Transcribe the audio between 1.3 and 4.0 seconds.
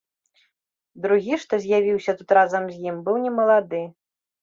што з'явіўся тут разам з ім, быў немалады.